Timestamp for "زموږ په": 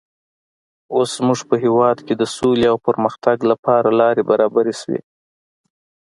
1.17-1.55